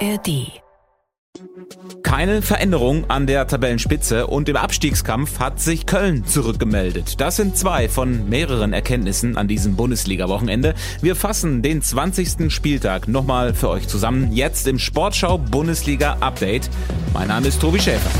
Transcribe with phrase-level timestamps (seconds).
[0.00, 0.60] ARD.
[2.02, 7.20] Keine Veränderung an der Tabellenspitze und im Abstiegskampf hat sich Köln zurückgemeldet.
[7.20, 10.74] Das sind zwei von mehreren Erkenntnissen an diesem Bundesliga-Wochenende.
[11.02, 12.50] Wir fassen den 20.
[12.52, 16.70] Spieltag nochmal für euch zusammen, jetzt im Sportschau Bundesliga Update.
[17.12, 18.10] Mein Name ist Tobi Schäfer.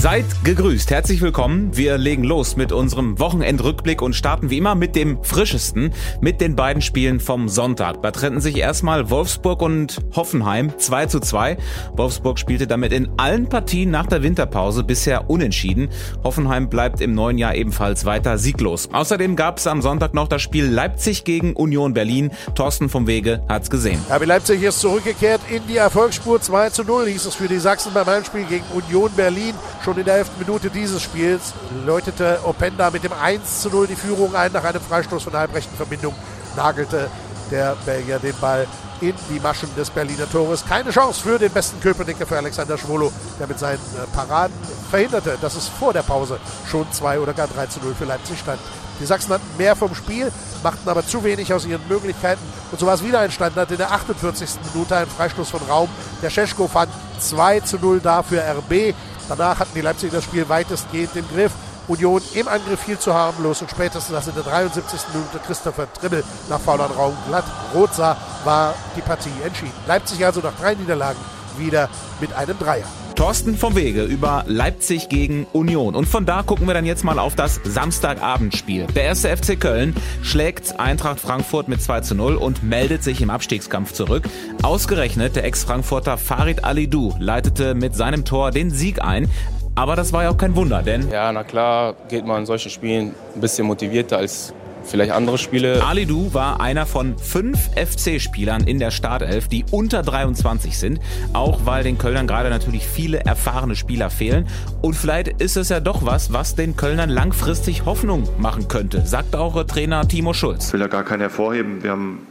[0.00, 1.76] Seid gegrüßt, herzlich willkommen.
[1.76, 5.92] Wir legen los mit unserem Wochenendrückblick und starten wie immer mit dem frischesten,
[6.22, 8.00] mit den beiden Spielen vom Sonntag.
[8.00, 11.58] Da trennten sich erstmal Wolfsburg und Hoffenheim 2 zu 2.
[11.92, 15.90] Wolfsburg spielte damit in allen Partien nach der Winterpause bisher unentschieden.
[16.24, 18.88] Hoffenheim bleibt im neuen Jahr ebenfalls weiter sieglos.
[18.90, 22.30] Außerdem gab es am Sonntag noch das Spiel Leipzig gegen Union Berlin.
[22.54, 24.00] Thorsten vom Wege hat's gesehen.
[24.10, 27.92] RB Leipzig ist zurückgekehrt in die Erfolgsspur 2 zu 0 hieß es für die Sachsen
[27.92, 29.52] beim Heimspiel gegen Union Berlin.
[29.84, 30.30] Schon in der 11.
[30.38, 31.52] Minute dieses Spiels
[31.84, 34.52] läutete Openda mit dem 1 zu 0 die Führung ein.
[34.52, 36.14] Nach einem Freistoß von der halbrechten Verbindung
[36.56, 37.08] nagelte
[37.50, 38.66] der Belgier den Ball
[39.00, 40.64] in die Maschen des Berliner Tores.
[40.66, 44.54] Keine Chance für den besten Köpenicker, für Alexander Schwolo, der mit seinen äh, Paraden
[44.90, 48.38] verhinderte, dass es vor der Pause schon 2 oder gar 3 zu 0 für Leipzig
[48.38, 48.60] stand.
[49.00, 50.30] Die Sachsen hatten mehr vom Spiel,
[50.62, 52.42] machten aber zu wenig aus ihren Möglichkeiten.
[52.70, 54.50] Und so war es wieder ein Standard in der 48.
[54.74, 55.88] Minute, ein Freistoß von Raum.
[56.22, 58.94] Der Scheschko fand 2 zu 0 da für RB.
[59.30, 61.52] Danach hatten die Leipziger das Spiel weitestgehend im Griff.
[61.86, 65.00] Union im Angriff viel zu harmlos und spätestens als in der 73.
[65.14, 69.72] Minute Christopher Trimmel nach faulern Raum glatt rot sah, war die Partie entschieden.
[69.86, 71.20] Leipzig also nach drei Niederlagen
[71.56, 71.88] wieder
[72.20, 72.86] mit einem Dreier.
[73.20, 75.94] Thorsten vom Wege über Leipzig gegen Union.
[75.94, 78.86] Und von da gucken wir dann jetzt mal auf das Samstagabendspiel.
[78.94, 83.28] Der erste FC Köln schlägt Eintracht Frankfurt mit 2 zu 0 und meldet sich im
[83.28, 84.24] Abstiegskampf zurück.
[84.62, 89.28] Ausgerechnet der Ex-Frankfurter Farid Alidou leitete mit seinem Tor den Sieg ein.
[89.74, 91.10] Aber das war ja auch kein Wunder, denn...
[91.10, 94.54] Ja, na klar geht man in solchen Spielen ein bisschen motivierter als
[94.84, 95.84] vielleicht andere Spiele.
[95.84, 101.00] Alidou war einer von fünf FC-Spielern in der Startelf, die unter 23 sind.
[101.32, 104.46] Auch weil den Kölnern gerade natürlich viele erfahrene Spieler fehlen.
[104.82, 109.36] Und vielleicht ist es ja doch was, was den Kölnern langfristig Hoffnung machen könnte, sagt
[109.36, 110.68] auch Trainer Timo Schulz.
[110.68, 111.82] Ich will ja gar keinen hervorheben.
[111.82, 112.26] Wir haben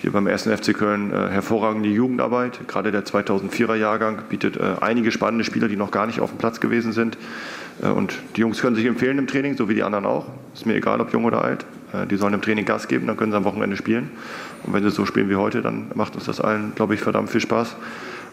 [0.00, 0.44] hier beim 1.
[0.44, 2.68] FC Köln äh, hervorragende Jugendarbeit.
[2.68, 6.38] Gerade der 2004er Jahrgang bietet äh, einige spannende Spieler, die noch gar nicht auf dem
[6.38, 7.18] Platz gewesen sind.
[7.82, 10.26] Äh, und die Jungs können sich empfehlen im Training, so wie die anderen auch.
[10.54, 11.64] Ist mir egal, ob jung oder alt.
[11.92, 14.10] Äh, die sollen im Training Gas geben, dann können sie am Wochenende spielen.
[14.64, 17.30] Und wenn sie so spielen wie heute, dann macht uns das allen, glaube ich, verdammt
[17.30, 17.76] viel Spaß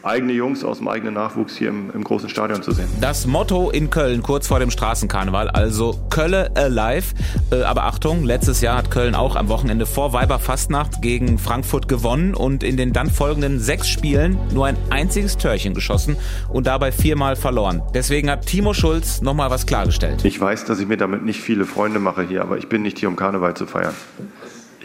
[0.05, 2.87] eigene Jungs aus dem eigenen Nachwuchs hier im, im, großen Stadion zu sehen.
[3.01, 7.15] Das Motto in Köln kurz vor dem Straßenkarneval, also Kölle alive.
[7.51, 12.33] Äh, aber Achtung, letztes Jahr hat Köln auch am Wochenende vor Weiberfastnacht gegen Frankfurt gewonnen
[12.35, 16.17] und in den dann folgenden sechs Spielen nur ein einziges Törchen geschossen
[16.49, 17.81] und dabei viermal verloren.
[17.93, 20.23] Deswegen hat Timo Schulz nochmal was klargestellt.
[20.23, 22.99] Ich weiß, dass ich mir damit nicht viele Freunde mache hier, aber ich bin nicht
[22.99, 23.93] hier, um Karneval zu feiern.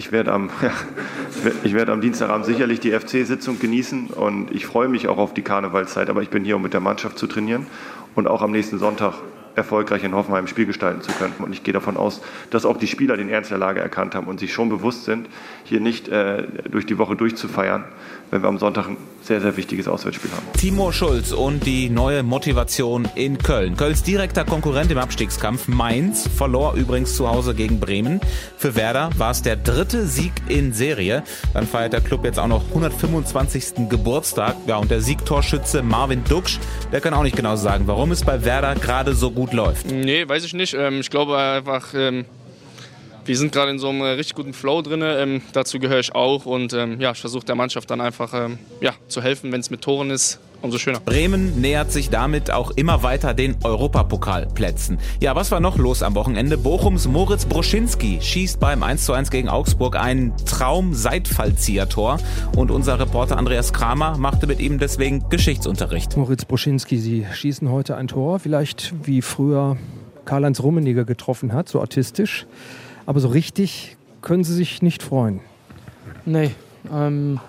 [0.00, 0.70] Ich werde am, ja,
[1.62, 6.08] ich am Dienstagabend sicherlich die FC-Sitzung genießen und ich freue mich auch auf die Karnevalszeit,
[6.08, 7.66] aber ich bin hier, um mit der Mannschaft zu trainieren
[8.14, 9.12] und auch am nächsten Sonntag
[9.54, 11.34] erfolgreich in Hoffenheim Spiel gestalten zu können.
[11.38, 14.26] Und ich gehe davon aus, dass auch die Spieler den Ernst der Lage erkannt haben
[14.26, 15.28] und sich schon bewusst sind,
[15.64, 17.84] hier nicht äh, durch die Woche durchzufeiern,
[18.30, 20.46] wenn wir am Sonntag ein sehr, sehr wichtiges Auswärtsspiel haben.
[20.58, 23.76] Timo Schulz und die neue Motivation in Köln.
[23.76, 28.20] Kölns direkter Konkurrent im Abstiegskampf, Mainz, verlor übrigens zu Hause gegen Bremen.
[28.56, 31.22] Für Werder war es der dritte Sieg in Serie.
[31.54, 33.88] Dann feiert der Club jetzt auch noch 125.
[33.88, 34.56] Geburtstag.
[34.66, 36.58] Ja, und der Siegtorschütze Marvin Duksch,
[36.92, 39.90] der kann auch nicht genau sagen, warum es bei Werder gerade so gut läuft.
[39.90, 40.74] Nee, weiß ich nicht.
[40.74, 42.24] Ähm, ich glaube einfach, ähm,
[43.24, 45.02] wir sind gerade in so einem richtig guten Flow drin.
[45.02, 46.46] Ähm, dazu gehöre ich auch.
[46.46, 49.70] Und ähm, ja, ich versuche der Mannschaft dann einfach ähm, ja, zu helfen, wenn es
[49.70, 50.40] mit Toren ist.
[50.62, 51.00] Umso schöner.
[51.00, 54.98] Bremen nähert sich damit auch immer weiter den Europapokalplätzen.
[55.20, 56.58] Ja, was war noch los am Wochenende?
[56.58, 62.18] Bochums Moritz Broschinski schießt beim 1:1 gegen Augsburg ein Traum-Seitfallzieher-Tor
[62.56, 66.18] und unser Reporter Andreas Kramer machte mit ihm deswegen Geschichtsunterricht.
[66.18, 69.78] Moritz Broschinski, Sie schießen heute ein Tor, vielleicht wie früher
[70.26, 72.46] Karl-Heinz Rummeniger getroffen hat, so artistisch.
[73.06, 75.40] Aber so richtig können Sie sich nicht freuen.
[76.26, 76.50] Nee,
[76.92, 77.40] ähm,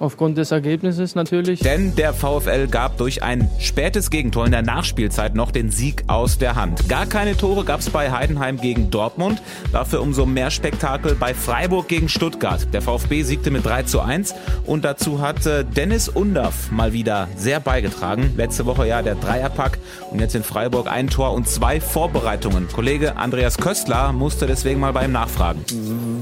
[0.00, 1.60] Aufgrund des Ergebnisses natürlich.
[1.60, 6.38] Denn der VfL gab durch ein spätes Gegentor in der Nachspielzeit noch den Sieg aus
[6.38, 6.88] der Hand.
[6.88, 9.42] Gar keine Tore gab es bei Heidenheim gegen Dortmund.
[9.72, 12.66] Dafür umso mehr Spektakel bei Freiburg gegen Stuttgart.
[12.72, 14.34] Der VfB siegte mit 3 zu 1
[14.66, 15.38] und dazu hat
[15.76, 18.34] Dennis Undaff mal wieder sehr beigetragen.
[18.36, 19.78] Letzte Woche ja der Dreierpack
[20.10, 22.68] und jetzt in Freiburg ein Tor und zwei Vorbereitungen.
[22.68, 25.64] Kollege Andreas Köstler musste deswegen mal bei ihm nachfragen.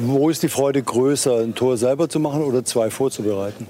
[0.02, 3.65] Wo ist die Freude größer, ein Tor selber zu machen oder zwei vorzubereiten?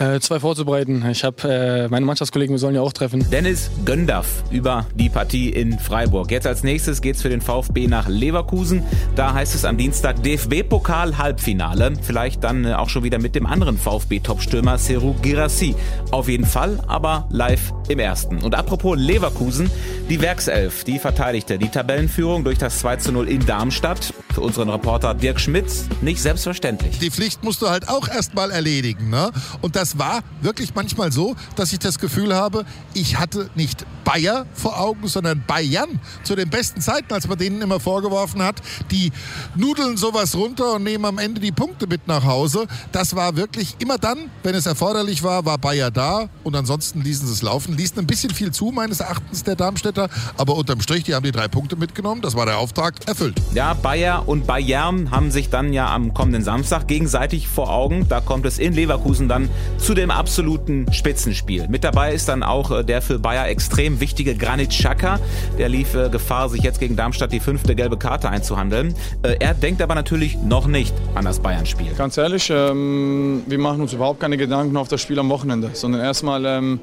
[0.00, 1.04] Äh, zwei vorzubereiten.
[1.10, 3.28] Ich habe äh, meine Mannschaftskollegen, wir sollen ja auch treffen.
[3.30, 6.30] Dennis Göndaff über die Partie in Freiburg.
[6.30, 8.82] Jetzt als nächstes geht's für den VfB nach Leverkusen.
[9.14, 11.92] Da heißt es am Dienstag DFB-Pokal Halbfinale.
[12.00, 15.74] Vielleicht dann äh, auch schon wieder mit dem anderen VfB-Topstürmer Seru Girassi.
[16.12, 18.38] Auf jeden Fall, aber live im ersten.
[18.38, 19.70] Und apropos Leverkusen,
[20.08, 24.14] die Werkself, die verteidigte die Tabellenführung durch das 2 zu 0 in Darmstadt.
[24.32, 27.00] Für unseren Reporter Dirk Schmitz nicht selbstverständlich.
[27.00, 29.10] Die Pflicht musst du halt auch erstmal erledigen.
[29.10, 29.30] Ne?
[29.60, 32.64] Und das war wirklich manchmal so, dass ich das Gefühl habe,
[32.94, 37.62] ich hatte nicht Bayer vor Augen, sondern Bayern zu den besten Zeiten, als man denen
[37.62, 38.60] immer vorgeworfen hat,
[38.90, 39.12] die
[39.54, 42.66] nudeln sowas runter und nehmen am Ende die Punkte mit nach Hause.
[42.92, 47.26] Das war wirklich immer dann, wenn es erforderlich war, war Bayer da und ansonsten ließen
[47.26, 47.76] sie es laufen.
[47.76, 51.32] Ließen ein bisschen viel zu, meines Erachtens, der Darmstädter, aber unterm Strich, die haben die
[51.32, 52.22] drei Punkte mitgenommen.
[52.22, 53.40] Das war der Auftrag erfüllt.
[53.54, 58.08] Ja, Bayer und Bayern haben sich dann ja am kommenden Samstag gegenseitig vor Augen.
[58.08, 59.48] Da kommt es in Leverkusen dann
[59.80, 61.66] zu dem absoluten Spitzenspiel.
[61.68, 65.18] Mit dabei ist dann auch äh, der für Bayer extrem wichtige Granit Xhaka.
[65.58, 68.94] Der lief äh, Gefahr, sich jetzt gegen Darmstadt die fünfte gelbe Karte einzuhandeln.
[69.22, 71.92] Äh, er denkt aber natürlich noch nicht an das Bayern-Spiel.
[71.96, 76.02] Ganz ehrlich, ähm, wir machen uns überhaupt keine Gedanken auf das Spiel am Wochenende, sondern
[76.02, 76.80] erstmal ähm,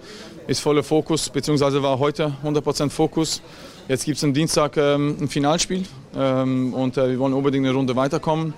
[0.48, 3.42] ist voller Fokus, beziehungsweise war heute 100% Fokus.
[3.88, 5.84] Jetzt gibt es am Dienstag ähm, ein Finalspiel
[6.16, 8.54] ähm, und äh, wir wollen unbedingt eine Runde weiterkommen.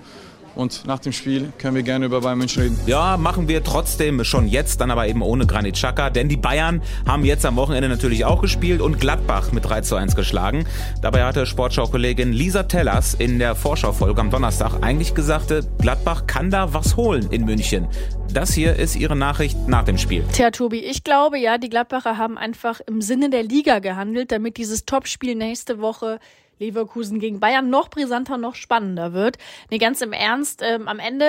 [0.54, 2.78] Und nach dem Spiel können wir gerne über Bayern München reden.
[2.86, 6.82] Ja, machen wir trotzdem schon jetzt, dann aber eben ohne Granit Xhaka, denn die Bayern
[7.06, 10.66] haben jetzt am Wochenende natürlich auch gespielt und Gladbach mit 3 zu 1 geschlagen.
[11.02, 16.74] Dabei hatte Sportschau-Kollegin Lisa Tellers in der Vorschaufolge am Donnerstag eigentlich gesagt, Gladbach kann da
[16.74, 17.86] was holen in München.
[18.32, 20.24] Das hier ist ihre Nachricht nach dem Spiel.
[20.32, 24.56] Tja, Tobi, ich glaube ja, die Gladbacher haben einfach im Sinne der Liga gehandelt, damit
[24.56, 26.20] dieses Topspiel nächste Woche
[26.60, 29.38] Leverkusen gegen Bayern noch brisanter, noch spannender wird.
[29.70, 31.26] Nee, ganz im Ernst, ähm, am Ende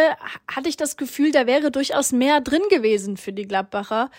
[0.53, 4.11] hatte ich das Gefühl, da wäre durchaus mehr drin gewesen für die Gladbacher.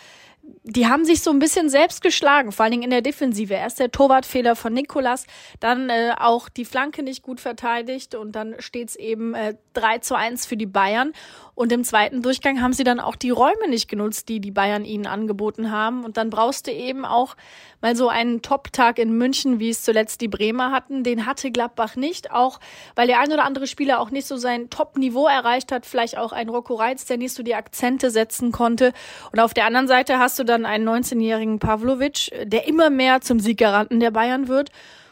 [0.64, 3.54] Die haben sich so ein bisschen selbst geschlagen, vor allen Dingen in der Defensive.
[3.54, 5.26] Erst der Torwartfehler von Nikolas,
[5.60, 10.16] dann äh, auch die Flanke nicht gut verteidigt und dann steht's eben äh, 3 zu
[10.16, 11.12] 1 für die Bayern.
[11.54, 14.86] Und im zweiten Durchgang haben sie dann auch die Räume nicht genutzt, die die Bayern
[14.86, 16.02] ihnen angeboten haben.
[16.02, 17.36] Und dann brauchst du eben auch
[17.82, 21.04] mal so einen Top-Tag in München, wie es zuletzt die Bremer hatten.
[21.04, 22.58] Den hatte Gladbach nicht, auch
[22.94, 25.84] weil der ein oder andere Spieler auch nicht so sein Top-Niveau erreicht hat.
[25.84, 28.94] Vielleicht auch ein Rocco Reitz, der nicht so die Akzente setzen konnte.
[29.30, 33.40] Und auf der anderen Seite hast du dann einen 19-jährigen Pavlovic, der immer mehr zum
[33.40, 34.70] Sieggaranten der Bayern wird.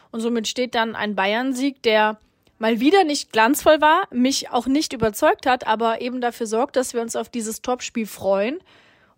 [0.09, 2.17] Und somit steht dann ein Bayern-Sieg, der
[2.61, 6.93] mal wieder nicht glanzvoll war, mich auch nicht überzeugt hat, aber eben dafür sorgt, dass
[6.93, 8.59] wir uns auf dieses Topspiel freuen.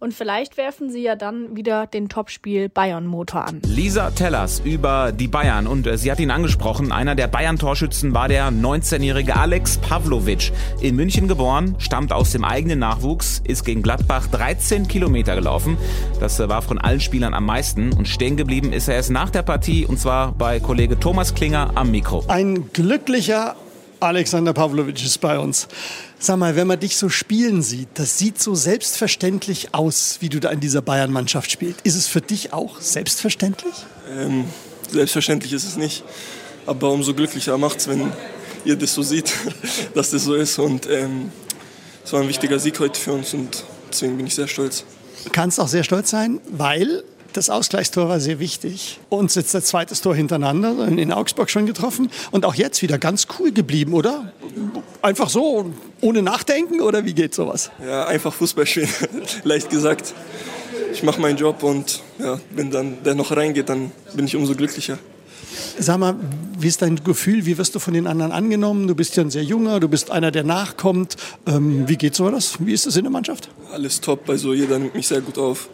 [0.04, 3.62] Und vielleicht werfen sie ja dann wieder den Topspiel Bayern-Motor an.
[3.66, 5.66] Lisa Tellers über die Bayern.
[5.66, 6.92] Und äh, sie hat ihn angesprochen.
[6.92, 10.52] Einer der Bayern-Torschützen war der 19-jährige Alex Pavlovic.
[10.82, 15.78] In München geboren, stammt aus dem eigenen Nachwuchs, ist gegen Gladbach 13 Kilometer gelaufen.
[16.20, 17.94] Das äh, war von allen Spielern am meisten.
[17.94, 19.86] Und stehen geblieben ist er erst nach der Partie.
[19.86, 22.26] Und zwar bei Kollege Thomas Klinger am Mikro.
[22.28, 23.56] Ein glücklicher
[24.04, 25.68] Alexander Pavlovic ist bei uns.
[26.20, 30.40] Sag mal, wenn man dich so spielen sieht, das sieht so selbstverständlich aus, wie du
[30.40, 31.82] da in dieser Bayern-Mannschaft spielst.
[31.84, 33.74] Ist es für dich auch selbstverständlich?
[34.10, 34.46] Ähm,
[34.92, 36.04] selbstverständlich ist es nicht.
[36.66, 38.12] Aber umso glücklicher macht es, wenn
[38.66, 39.34] ihr das so seht,
[39.94, 40.60] dass das so ist.
[40.60, 41.32] Und ähm,
[42.04, 44.86] es war ein wichtiger Sieg heute für uns und deswegen bin ich sehr stolz.
[45.32, 47.04] Kannst auch sehr stolz sein, weil
[47.34, 49.00] das Ausgleichstor war sehr wichtig.
[49.10, 53.28] Uns jetzt das zweite Tor hintereinander in Augsburg schon getroffen und auch jetzt wieder ganz
[53.40, 54.32] cool geblieben, oder?
[55.02, 57.72] Einfach so, ohne Nachdenken oder wie geht sowas?
[57.86, 58.90] Ja, einfach Fußball spielen,
[59.44, 60.14] leicht gesagt.
[60.94, 64.56] Ich mache meinen Job und ja, wenn dann der noch reingeht, dann bin ich umso
[64.56, 65.00] glücklicher.
[65.78, 66.16] Sag mal,
[66.58, 67.46] wie ist dein Gefühl?
[67.46, 68.88] Wie wirst du von den anderen angenommen?
[68.88, 71.16] Du bist ja ein sehr junger, du bist einer, der nachkommt.
[71.46, 72.56] Ähm, wie geht so das?
[72.60, 73.50] Wie ist das in der Mannschaft?
[73.72, 75.70] Alles top, also jeder nimmt mich sehr gut auf.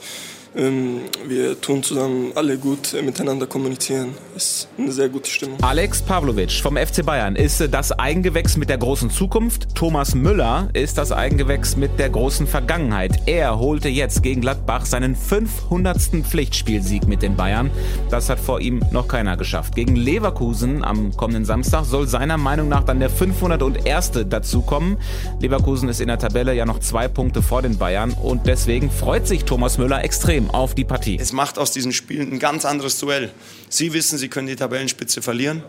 [0.55, 4.15] Ähm, wir tun zusammen alle gut äh, miteinander kommunizieren.
[4.35, 5.61] Ist eine sehr gute Stimmung.
[5.61, 9.75] Alex Pavlovic vom FC Bayern ist äh, das Eigengewächs mit der großen Zukunft.
[9.75, 13.27] Thomas Müller ist das Eigengewächs mit der großen Vergangenheit.
[13.27, 15.99] Er holte jetzt gegen Gladbach seinen 500.
[16.23, 17.69] Pflichtspielsieg mit den Bayern.
[18.09, 19.75] Das hat vor ihm noch keiner geschafft.
[19.75, 24.11] Gegen Leverkusen am kommenden Samstag soll seiner Meinung nach dann der 501.
[24.29, 24.97] dazukommen.
[25.39, 29.27] Leverkusen ist in der Tabelle ja noch zwei Punkte vor den Bayern und deswegen freut
[29.27, 31.17] sich Thomas Müller extrem extrem auf die Partie.
[31.19, 33.31] Es macht aus diesen Spielen ein ganz anderes Duell.
[33.69, 35.63] Sie wissen, sie können die Tabellenspitze verlieren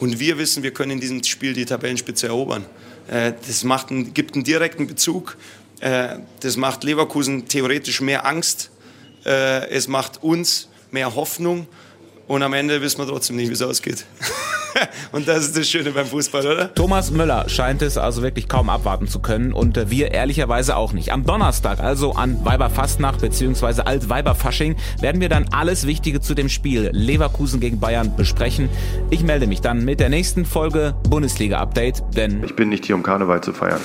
[0.00, 2.64] und wir wissen, wir können in diesem Spiel die Tabellenspitze erobern.
[3.08, 5.36] Äh, das macht einen, gibt einen direkten Bezug.
[5.80, 8.70] Äh, das macht Leverkusen theoretisch mehr Angst.
[9.24, 11.66] Äh, es macht uns mehr Hoffnung.
[12.28, 14.04] Und am Ende wissen wir trotzdem nicht, wie es ausgeht.
[15.12, 16.74] Und das ist das Schöne beim Fußball, oder?
[16.74, 20.92] Thomas Müller scheint es also wirklich kaum abwarten zu können und äh, wir ehrlicherweise auch
[20.92, 21.12] nicht.
[21.12, 23.82] Am Donnerstag, also an Weiberfastnacht bzw.
[23.82, 28.68] Altweiberfasching, werden wir dann alles Wichtige zu dem Spiel Leverkusen gegen Bayern besprechen.
[29.10, 32.94] Ich melde mich dann mit der nächsten Folge Bundesliga Update, denn ich bin nicht hier,
[32.94, 33.80] um Karneval zu feiern.